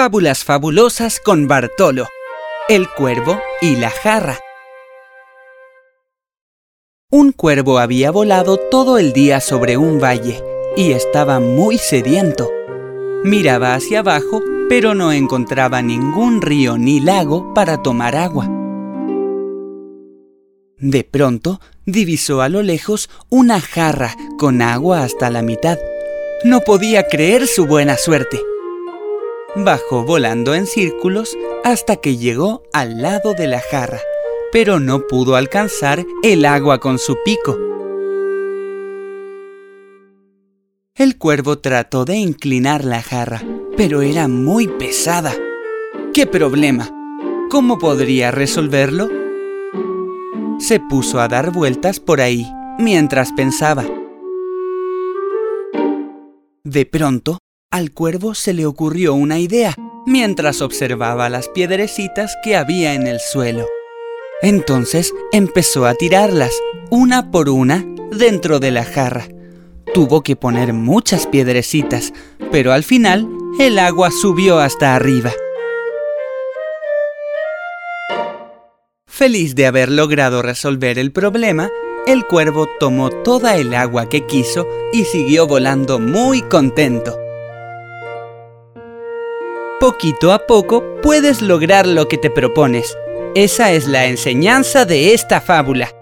[0.00, 2.08] Fábulas fabulosas con Bartolo,
[2.70, 4.38] el cuervo y la jarra.
[7.10, 10.42] Un cuervo había volado todo el día sobre un valle
[10.74, 12.50] y estaba muy sediento.
[13.24, 18.48] Miraba hacia abajo, pero no encontraba ningún río ni lago para tomar agua.
[20.78, 25.78] De pronto, divisó a lo lejos una jarra con agua hasta la mitad.
[26.42, 28.40] No podía creer su buena suerte.
[29.56, 33.98] Bajó volando en círculos hasta que llegó al lado de la jarra,
[34.52, 37.58] pero no pudo alcanzar el agua con su pico.
[40.94, 43.42] El cuervo trató de inclinar la jarra,
[43.76, 45.34] pero era muy pesada.
[46.14, 46.88] ¿Qué problema?
[47.50, 49.08] ¿Cómo podría resolverlo?
[50.60, 52.46] Se puso a dar vueltas por ahí
[52.78, 53.84] mientras pensaba.
[56.62, 57.38] De pronto,
[57.70, 59.74] al cuervo se le ocurrió una idea
[60.04, 63.64] mientras observaba las piedrecitas que había en el suelo.
[64.42, 66.52] Entonces empezó a tirarlas,
[66.90, 69.28] una por una, dentro de la jarra.
[69.94, 72.12] Tuvo que poner muchas piedrecitas,
[72.50, 73.28] pero al final
[73.60, 75.32] el agua subió hasta arriba.
[79.06, 81.70] Feliz de haber logrado resolver el problema,
[82.06, 87.29] el cuervo tomó toda el agua que quiso y siguió volando muy contento.
[89.80, 92.98] Poquito a poco puedes lograr lo que te propones.
[93.34, 95.99] Esa es la enseñanza de esta fábula.